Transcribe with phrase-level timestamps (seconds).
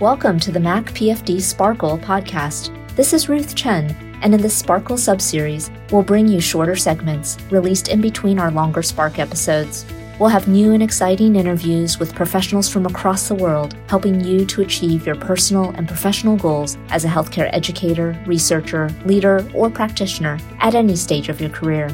[0.00, 2.74] Welcome to the Mac PFD Sparkle podcast.
[2.96, 3.90] This is Ruth Chen,
[4.22, 8.82] and in this Sparkle subseries, we'll bring you shorter segments released in between our longer
[8.82, 9.84] Spark episodes.
[10.18, 14.62] We'll have new and exciting interviews with professionals from across the world, helping you to
[14.62, 20.74] achieve your personal and professional goals as a healthcare educator, researcher, leader, or practitioner at
[20.74, 21.90] any stage of your career.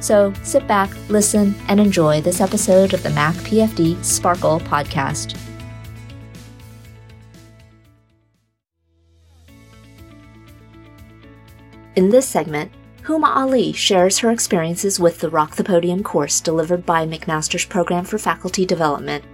[0.00, 5.40] So sit back, listen, and enjoy this episode of the Mac PFD Sparkle podcast.
[11.96, 12.70] In this segment,
[13.04, 18.04] Huma Ali shares her experiences with the Rock the Podium course delivered by McMaster's Program
[18.04, 19.24] for Faculty Development.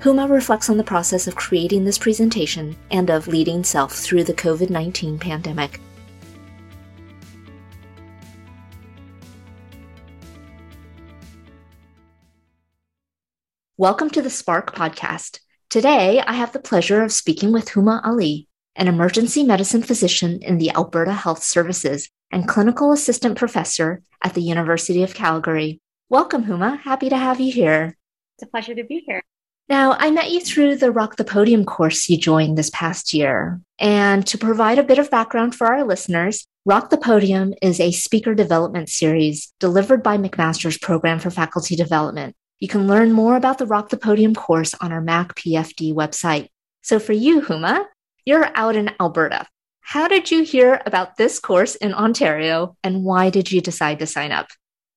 [0.00, 4.34] Huma reflects on the process of creating this presentation and of leading self through the
[4.34, 5.80] COVID 19 pandemic.
[13.78, 15.40] Welcome to the Spark podcast.
[15.70, 18.46] Today, I have the pleasure of speaking with Huma Ali,
[18.80, 24.40] an emergency medicine physician in the Alberta Health Services and clinical assistant professor at the
[24.40, 25.82] University of Calgary.
[26.08, 26.80] Welcome, Huma.
[26.80, 27.98] Happy to have you here.
[28.36, 29.22] It's a pleasure to be here.
[29.68, 33.60] Now, I met you through the Rock the Podium course you joined this past year.
[33.78, 37.92] And to provide a bit of background for our listeners, Rock the Podium is a
[37.92, 42.34] speaker development series delivered by McMaster's Program for Faculty Development.
[42.58, 46.48] You can learn more about the Rock the Podium course on our Mac PFD website.
[46.80, 47.84] So for you, Huma,
[48.30, 49.44] you're out in Alberta.
[49.80, 54.06] How did you hear about this course in Ontario and why did you decide to
[54.06, 54.46] sign up?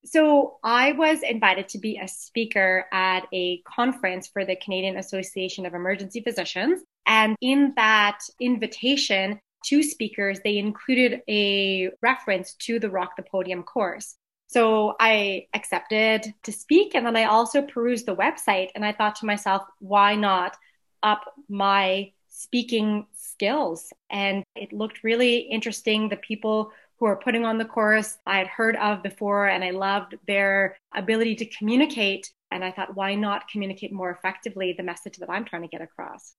[0.05, 5.65] So, I was invited to be a speaker at a conference for the Canadian Association
[5.65, 6.83] of Emergency Physicians.
[7.07, 13.63] And in that invitation, two speakers, they included a reference to the Rock the Podium
[13.63, 14.15] course.
[14.45, 19.15] So I accepted to speak and then I also perused the website and I thought
[19.17, 20.55] to myself, why not
[21.01, 23.91] up my speaking skills.
[24.09, 26.09] And it looked really interesting.
[26.09, 29.71] The people who are putting on the course I had heard of before, and I
[29.71, 32.31] loved their ability to communicate.
[32.51, 35.81] And I thought, why not communicate more effectively the message that I'm trying to get
[35.81, 36.33] across?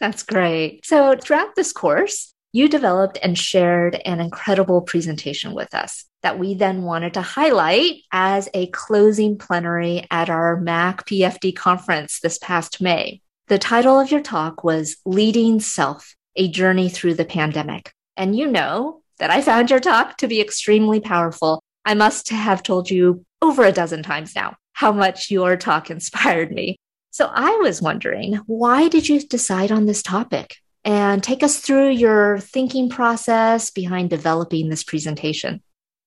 [0.00, 0.84] That's great.
[0.84, 6.54] So, throughout this course, you developed and shared an incredible presentation with us that we
[6.54, 12.80] then wanted to highlight as a closing plenary at our MAC PFD conference this past
[12.80, 13.20] May.
[13.46, 17.92] The title of your talk was Leading Self A Journey Through the Pandemic.
[18.16, 21.62] And you know that I found your talk to be extremely powerful.
[21.84, 26.50] I must have told you over a dozen times now how much your talk inspired
[26.50, 26.76] me.
[27.10, 30.56] So I was wondering, why did you decide on this topic?
[30.84, 35.60] And take us through your thinking process behind developing this presentation.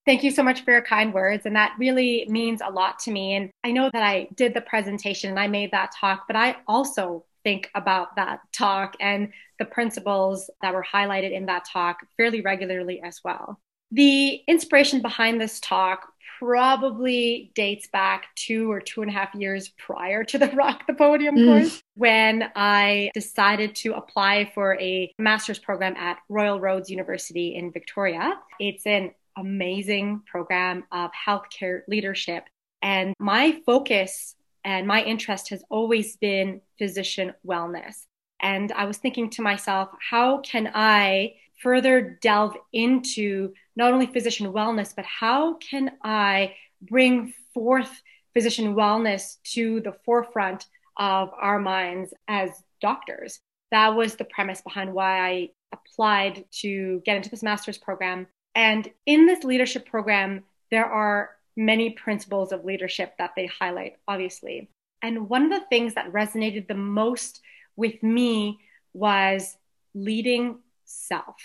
[0.06, 1.46] Thank you so much for your kind words.
[1.46, 3.34] And that really means a lot to me.
[3.34, 6.56] And I know that I did the presentation and I made that talk, but I
[6.66, 12.40] also think about that talk and the principles that were highlighted in that talk fairly
[12.40, 13.60] regularly as well.
[13.92, 19.68] The inspiration behind this talk probably dates back two or two and a half years
[19.78, 21.46] prior to the Rock the Podium mm.
[21.46, 27.70] course when I decided to apply for a master's program at Royal Roads University in
[27.70, 28.34] Victoria.
[28.58, 32.44] It's an amazing program of healthcare leadership.
[32.82, 34.34] And my focus
[34.64, 38.06] and my interest has always been physician wellness.
[38.40, 44.52] And I was thinking to myself, how can I further delve into not only physician
[44.52, 47.90] wellness, but how can I bring forth
[48.32, 50.66] physician wellness to the forefront
[50.96, 53.40] of our minds as doctors?
[53.70, 58.26] That was the premise behind why I applied to get into this master's program.
[58.54, 64.68] And in this leadership program, there are many principles of leadership that they highlight, obviously.
[65.02, 67.40] And one of the things that resonated the most
[67.76, 68.58] with me
[68.92, 69.56] was
[69.94, 71.36] leading self.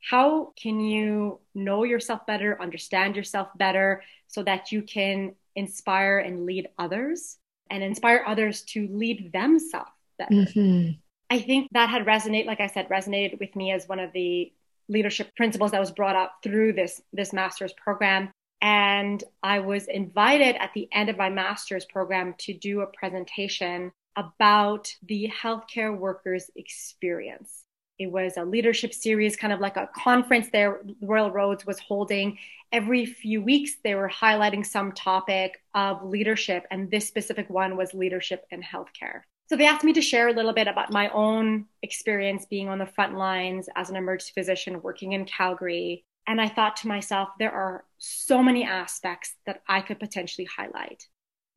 [0.00, 6.44] How can you know yourself better, understand yourself better, so that you can inspire and
[6.46, 7.38] lead others
[7.70, 10.34] and inspire others to lead themselves better?
[10.34, 10.92] Mm-hmm.
[11.30, 14.52] I think that had resonated, like I said, resonated with me as one of the
[14.88, 18.30] leadership principles that was brought up through this this master's program
[18.64, 23.92] and I was invited at the end of my master's program to do a presentation
[24.16, 27.64] about the healthcare workers experience.
[27.98, 32.38] It was a leadership series, kind of like a conference there Royal Roads was holding.
[32.72, 37.92] Every few weeks, they were highlighting some topic of leadership, and this specific one was
[37.92, 39.20] leadership in healthcare.
[39.46, 42.78] So they asked me to share a little bit about my own experience being on
[42.78, 47.28] the front lines as an emergency physician working in Calgary and I thought to myself,
[47.38, 51.06] there are so many aspects that I could potentially highlight.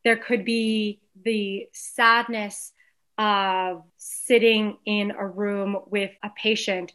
[0.03, 2.73] There could be the sadness
[3.17, 6.93] of sitting in a room with a patient,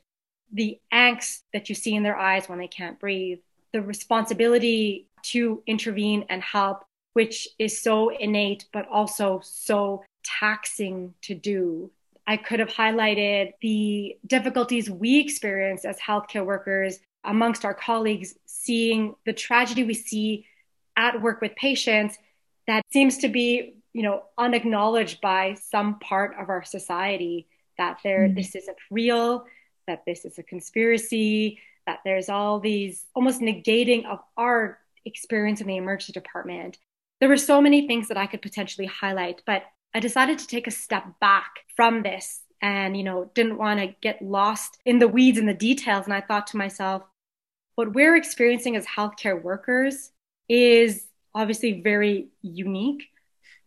[0.53, 3.39] the angst that you see in their eyes when they can't breathe,
[3.73, 6.85] the responsibility to intervene and help,
[7.15, 11.91] which is so innate, but also so taxing to do.
[12.27, 19.15] I could have highlighted the difficulties we experience as healthcare workers amongst our colleagues, seeing
[19.25, 20.47] the tragedy we see
[20.97, 22.19] at work with patients
[22.67, 27.49] that seems to be, you know, unacknowledged by some part of our society
[27.79, 28.35] that there mm-hmm.
[28.35, 29.47] this isn't real,
[29.87, 35.67] that this is a conspiracy, that there's all these almost negating of our experience in
[35.67, 36.79] the emergency department.
[37.21, 39.65] There were so many things that I could potentially highlight, but
[39.95, 43.95] I decided to take a step back from this and, you know, didn't want to
[44.01, 46.05] get lost in the weeds and the details.
[46.05, 47.03] And I thought to myself,
[47.75, 50.11] what we're experiencing as healthcare workers
[50.49, 53.05] is obviously very unique,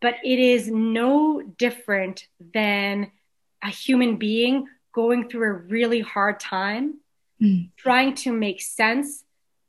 [0.01, 3.11] but it is no different than
[3.63, 6.95] a human being going through a really hard time,
[7.41, 7.69] mm.
[7.75, 9.23] trying to make sense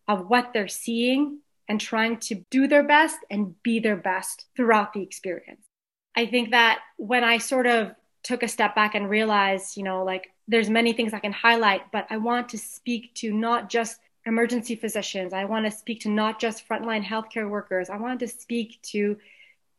[0.07, 4.93] of what they're seeing and trying to do their best and be their best throughout
[4.93, 5.67] the experience.
[6.15, 7.93] I think that when I sort of
[8.23, 11.91] took a step back and realized, you know, like there's many things I can highlight,
[11.93, 15.33] but I want to speak to not just emergency physicians.
[15.33, 17.89] I want to speak to not just frontline healthcare workers.
[17.89, 19.17] I want to speak to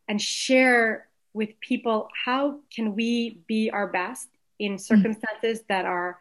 [0.08, 4.78] and share with people how can we be our best in hmm.
[4.78, 5.68] circumstances mm.
[5.68, 6.20] that are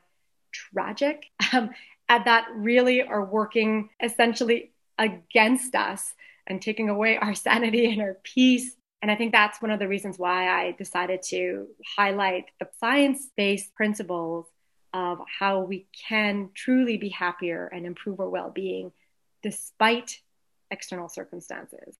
[0.52, 1.70] tragic um,
[2.08, 6.14] and that really are working essentially against us
[6.46, 8.76] and taking away our sanity and our peace.
[9.02, 13.28] And I think that's one of the reasons why I decided to highlight the science
[13.36, 14.46] based principles
[14.96, 18.92] of how we can truly be happier and improve our well being
[19.42, 20.20] despite
[20.70, 21.98] external circumstances.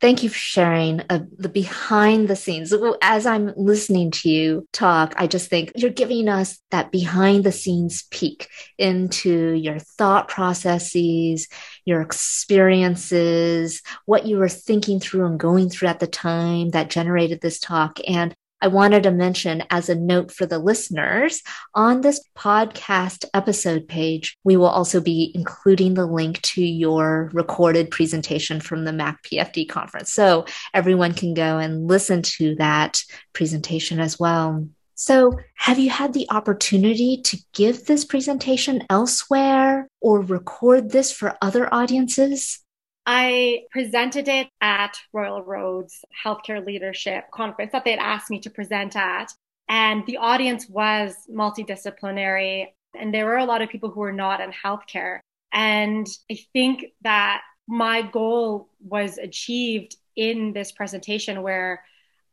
[0.00, 2.74] Thank you for sharing uh, the behind the scenes.
[3.00, 7.52] As I'm listening to you talk, I just think you're giving us that behind the
[7.52, 8.48] scenes peek
[8.78, 11.46] into your thought processes,
[11.84, 17.40] your experiences, what you were thinking through and going through at the time that generated
[17.40, 18.00] this talk.
[18.06, 21.42] And I wanted to mention as a note for the listeners
[21.74, 27.90] on this podcast episode page, we will also be including the link to your recorded
[27.90, 30.14] presentation from the MAC PFD conference.
[30.14, 33.02] So everyone can go and listen to that
[33.34, 34.66] presentation as well.
[34.94, 41.36] So, have you had the opportunity to give this presentation elsewhere or record this for
[41.42, 42.63] other audiences?
[43.06, 48.50] I presented it at Royal Roads Healthcare Leadership Conference that they had asked me to
[48.50, 49.32] present at.
[49.68, 52.68] And the audience was multidisciplinary,
[52.98, 55.20] and there were a lot of people who were not in healthcare.
[55.52, 61.82] And I think that my goal was achieved in this presentation where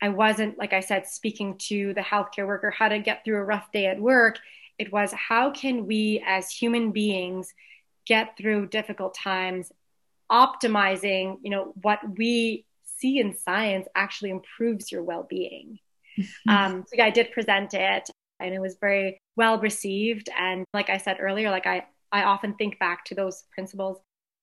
[0.02, 3.46] I wasn't, like I said, speaking to the healthcare worker how to get through a
[3.46, 4.40] rough day at work.
[4.78, 7.54] It was how can we as human beings
[8.06, 9.72] get through difficult times
[10.32, 12.66] optimizing, you know, what we
[12.98, 15.80] see in science actually improves your well-being.
[16.18, 16.50] Mm-hmm.
[16.50, 20.30] Um, so yeah, I did present it and it was very well received.
[20.38, 23.98] And like I said earlier, like I, I often think back to those principles.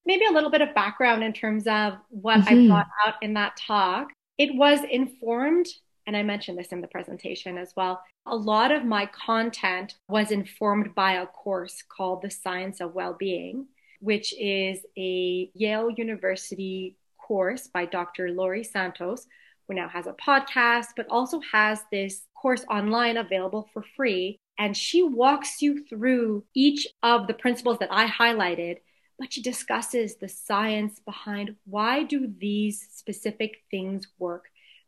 [0.06, 2.64] Maybe a little bit of background in terms of what mm-hmm.
[2.64, 4.08] I brought out in that talk.
[4.38, 5.66] It was informed,
[6.06, 8.02] and I mentioned this in the presentation as well.
[8.26, 13.66] A lot of my content was informed by a course called The Science of Well-Being
[14.00, 18.30] which is a Yale University course by Dr.
[18.30, 19.26] Laurie Santos,
[19.66, 24.38] who now has a podcast, but also has this course online available for free.
[24.58, 28.78] And she walks you through each of the principles that I highlighted,
[29.18, 34.44] but she discusses the science behind why do these specific things work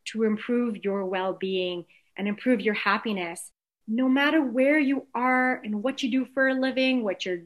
[0.06, 1.84] to improve your well-being
[2.16, 3.52] and improve your happiness
[3.90, 7.38] no matter where you are and what you do for a living, what your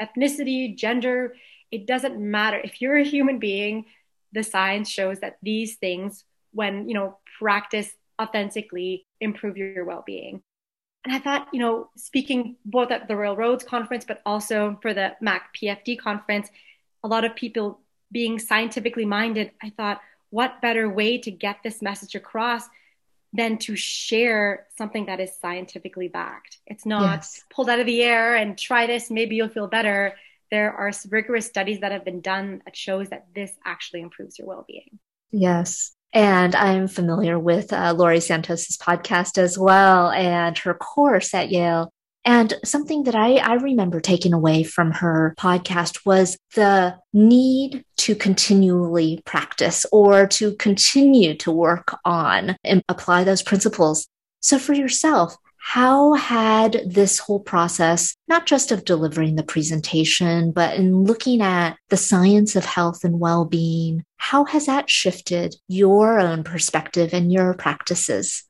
[0.00, 1.34] ethnicity, gender,
[1.70, 2.58] it doesn't matter.
[2.62, 3.86] If you're a human being,
[4.32, 10.42] the science shows that these things, when you know practiced authentically, improve your well-being.
[11.04, 14.92] And I thought, you know, speaking both at the Royal Roads conference, but also for
[14.92, 16.50] the MAC PFD conference,
[17.02, 17.80] a lot of people
[18.12, 22.68] being scientifically minded, I thought, what better way to get this message across
[23.32, 26.58] than to share something that is scientifically backed.
[26.66, 27.44] It's not yes.
[27.50, 30.14] pulled out of the air and try this, maybe you'll feel better.
[30.50, 34.48] There are rigorous studies that have been done that shows that this actually improves your
[34.48, 34.98] well-being.
[35.30, 35.92] Yes.
[36.12, 41.92] And I'm familiar with uh, Laurie Santos's podcast as well and her course at Yale.
[42.24, 48.14] And something that I, I remember taking away from her podcast was the need to
[48.14, 54.06] continually practice or to continue to work on and apply those principles.
[54.40, 60.76] So, for yourself, how had this whole process, not just of delivering the presentation, but
[60.76, 66.18] in looking at the science of health and well being, how has that shifted your
[66.18, 68.44] own perspective and your practices?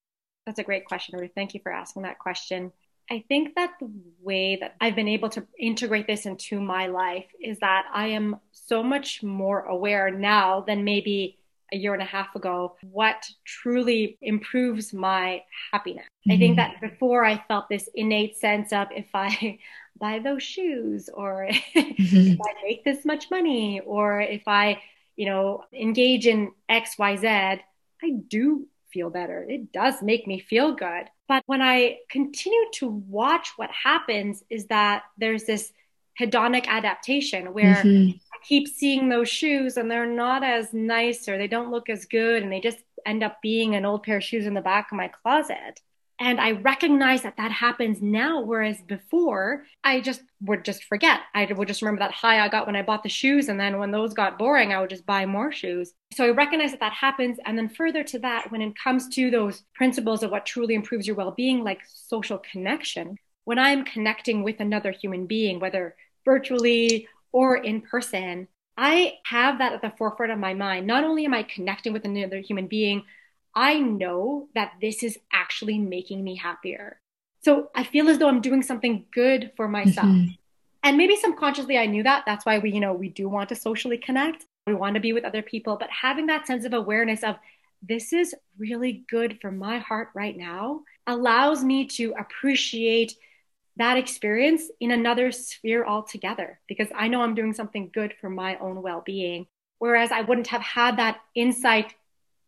[0.47, 1.33] That's a great question, Ruth.
[1.35, 2.73] Thank you for asking that question.
[3.11, 3.91] I think that the
[4.23, 8.37] way that I've been able to integrate this into my life is that I am
[8.53, 11.37] so much more aware now than maybe
[11.73, 16.05] a year and a half ago what truly improves my happiness.
[16.05, 16.33] Mm-hmm.
[16.33, 16.73] I think mm-hmm.
[16.73, 19.59] that before I felt this innate sense of if I
[19.99, 22.33] buy those shoes or mm-hmm.
[22.33, 24.81] if I make this much money or if I,
[25.17, 27.61] you know, engage in XYZ,
[28.03, 29.45] I do feel better.
[29.49, 31.07] It does make me feel good.
[31.31, 35.73] But when I continue to watch what happens is that there's this
[36.21, 38.17] hedonic adaptation where mm-hmm.
[38.17, 42.05] I keep seeing those shoes and they're not as nice or they don't look as
[42.05, 44.91] good and they just end up being an old pair of shoes in the back
[44.91, 45.81] of my closet.
[46.21, 51.21] And I recognize that that happens now, whereas before I just would just forget.
[51.35, 53.49] I would just remember that high I got when I bought the shoes.
[53.49, 55.95] And then when those got boring, I would just buy more shoes.
[56.13, 57.39] So I recognize that that happens.
[57.47, 61.07] And then further to that, when it comes to those principles of what truly improves
[61.07, 65.97] your well being, like social connection, when I'm connecting with another human being, whether
[66.27, 68.47] virtually or in person,
[68.77, 70.87] I have that at the forefront of my mind.
[70.87, 73.05] Not only am I connecting with another human being,
[73.55, 77.01] I know that this is actually making me happier.
[77.43, 80.07] So I feel as though I'm doing something good for myself.
[80.07, 80.33] Mm-hmm.
[80.83, 82.25] And maybe subconsciously I knew that.
[82.27, 84.47] That's why we, you know, we do want to socially connect.
[84.67, 87.37] We want to be with other people, but having that sense of awareness of
[87.83, 93.15] this is really good for my heart right now allows me to appreciate
[93.77, 98.57] that experience in another sphere altogether because I know I'm doing something good for my
[98.59, 99.47] own well being.
[99.79, 101.95] Whereas I wouldn't have had that insight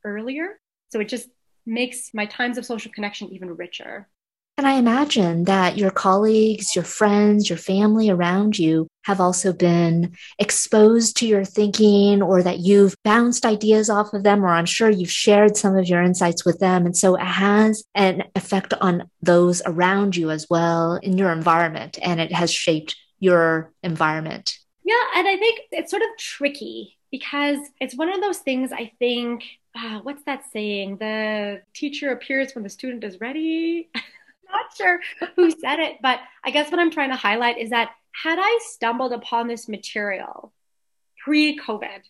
[0.04, 0.58] earlier
[0.92, 1.28] so it just
[1.64, 4.08] makes my times of social connection even richer.
[4.58, 10.14] And I imagine that your colleagues, your friends, your family around you have also been
[10.38, 14.90] exposed to your thinking or that you've bounced ideas off of them, or I'm sure
[14.90, 16.84] you've shared some of your insights with them.
[16.84, 21.98] And so it has an effect on those around you as well in your environment,
[22.02, 24.58] and it has shaped your environment.
[24.84, 25.02] Yeah.
[25.16, 29.44] And I think it's sort of tricky because it's one of those things I think
[29.74, 30.98] uh, what's that saying?
[30.98, 33.88] The teacher appears when the student is ready.
[33.94, 35.00] Not sure
[35.34, 38.58] who said it, but I guess what I'm trying to highlight is that had I
[38.68, 40.52] stumbled upon this material
[41.24, 42.02] pre COVID,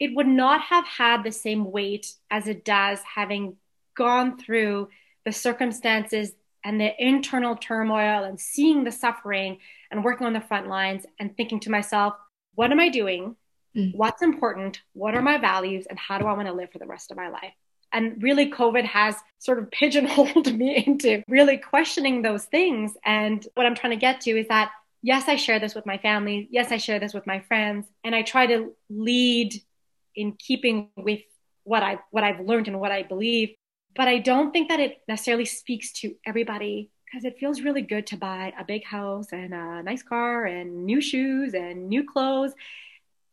[0.00, 3.56] it would not have had the same weight as it does having
[3.94, 4.88] gone through
[5.24, 6.32] the circumstances
[6.64, 9.58] and the internal turmoil and seeing the suffering
[9.90, 12.14] and working on the front lines and thinking to myself,
[12.54, 13.36] what am I doing?
[13.76, 13.94] Mm.
[13.94, 14.80] What's important?
[14.92, 15.86] What are my values?
[15.88, 17.52] And how do I want to live for the rest of my life?
[17.92, 22.92] And really, COVID has sort of pigeonholed me into really questioning those things.
[23.04, 24.70] And what I'm trying to get to is that,
[25.02, 26.48] yes, I share this with my family.
[26.50, 27.86] Yes, I share this with my friends.
[28.02, 29.54] And I try to lead
[30.16, 31.20] in keeping with
[31.64, 33.54] what I what I've learned and what I believe.
[33.96, 38.08] But I don't think that it necessarily speaks to everybody because it feels really good
[38.08, 42.52] to buy a big house and a nice car and new shoes and new clothes.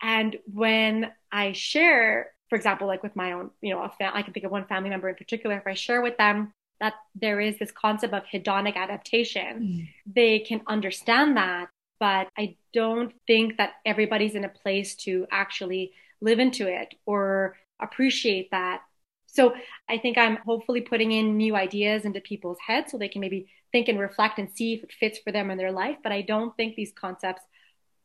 [0.01, 4.34] And when I share, for example, like with my own, you know, fam- I can
[4.34, 7.60] think of one family member in particular, if I share with them that there is
[7.60, 9.89] this concept of hedonic adaptation, mm.
[10.05, 11.70] they can understand that.
[12.00, 17.58] But I don't think that everybody's in a place to actually live into it or
[17.79, 18.81] appreciate that.
[19.27, 19.53] So
[19.88, 23.48] I think I'm hopefully putting in new ideas into people's heads so they can maybe
[23.72, 25.98] think and reflect and see if it fits for them in their life.
[26.03, 27.43] But I don't think these concepts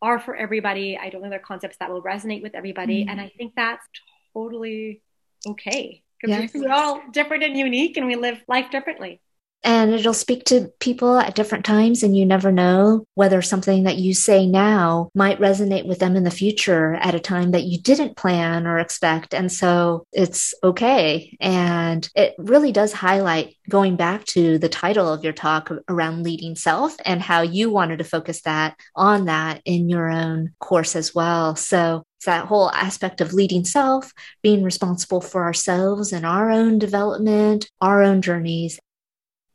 [0.02, 0.98] are for everybody.
[0.98, 3.02] I don't think they're concepts that will resonate with everybody.
[3.02, 3.10] Mm-hmm.
[3.10, 3.86] And I think that's
[4.34, 5.02] totally
[5.46, 6.50] okay because yes.
[6.54, 9.20] we're all different and unique and we live life differently
[9.62, 13.96] and it'll speak to people at different times and you never know whether something that
[13.96, 17.80] you say now might resonate with them in the future at a time that you
[17.80, 19.34] didn't plan or expect.
[19.34, 21.36] And so it's okay.
[21.40, 26.54] And it really does highlight going back to the title of your talk around leading
[26.54, 31.14] self and how you wanted to focus that on that in your own course as
[31.14, 31.56] well.
[31.56, 36.78] So it's that whole aspect of leading self, being responsible for ourselves and our own
[36.78, 38.78] development, our own journeys,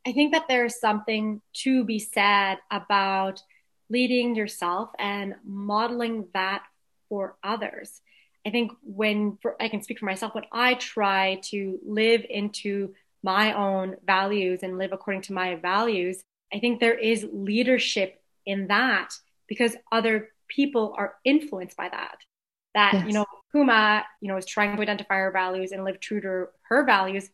[0.06, 3.42] I think that there's something to be said about
[3.88, 6.64] leading yourself and modeling that
[7.08, 8.00] for others.
[8.46, 12.94] I think when for, I can speak for myself, when I try to live into
[13.22, 18.66] my own values and live according to my values, I think there is leadership in
[18.68, 19.10] that
[19.46, 22.16] because other people are influenced by that.
[22.74, 23.06] That, yes.
[23.06, 26.46] you know, Huma, you know, is trying to identify her values and live true to
[26.62, 27.28] her values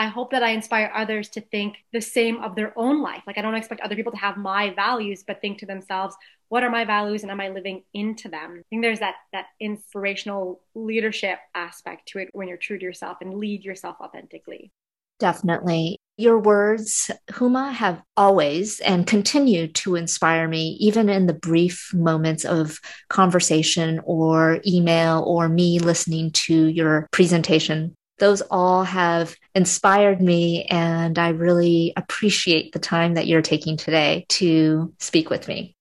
[0.00, 3.22] I hope that I inspire others to think the same of their own life.
[3.26, 6.16] Like I don't expect other people to have my values, but think to themselves,
[6.48, 8.60] what are my values and am I living into them?
[8.60, 13.18] I think there's that that inspirational leadership aspect to it when you're true to yourself
[13.20, 14.72] and lead yourself authentically.
[15.18, 15.98] Definitely.
[16.16, 22.46] Your words, Huma, have always and continue to inspire me, even in the brief moments
[22.46, 22.78] of
[23.10, 27.94] conversation or email or me listening to your presentation.
[28.20, 34.26] Those all have inspired me, and I really appreciate the time that you're taking today
[34.30, 35.74] to speak with me.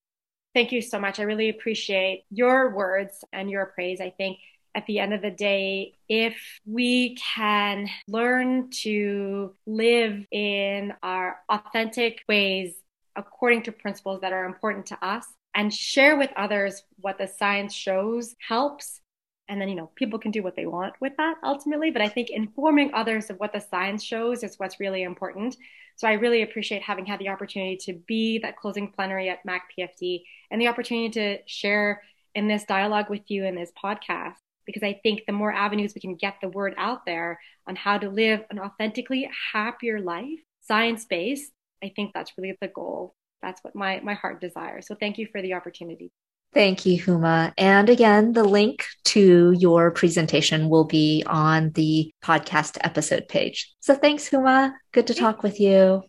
[0.55, 1.19] Thank you so much.
[1.19, 4.01] I really appreciate your words and your praise.
[4.01, 4.39] I think
[4.73, 12.21] at the end of the day, if we can learn to live in our authentic
[12.27, 12.73] ways
[13.15, 17.73] according to principles that are important to us and share with others what the science
[17.73, 19.01] shows helps
[19.49, 22.07] and then you know people can do what they want with that ultimately but i
[22.07, 25.57] think informing others of what the science shows is what's really important
[25.97, 29.63] so i really appreciate having had the opportunity to be that closing plenary at mac
[29.77, 32.01] pfd and the opportunity to share
[32.35, 34.35] in this dialogue with you in this podcast
[34.69, 37.97] because I think the more avenues we can get the word out there on how
[37.97, 41.51] to live an authentically happier life, science based,
[41.83, 43.15] I think that's really the goal.
[43.41, 44.85] That's what my, my heart desires.
[44.85, 46.11] So thank you for the opportunity.
[46.53, 47.53] Thank you, Huma.
[47.57, 53.71] And again, the link to your presentation will be on the podcast episode page.
[53.79, 54.73] So thanks, Huma.
[54.91, 56.03] Good to talk with you.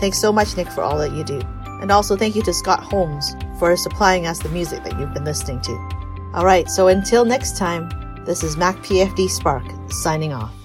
[0.00, 1.40] Thanks so much, Nick, for all that you do.
[1.80, 5.24] And also thank you to Scott Holmes for supplying us the music that you've been
[5.24, 6.01] listening to.
[6.34, 7.90] All right, so until next time,
[8.24, 10.61] this is Mac PFD Spark signing off.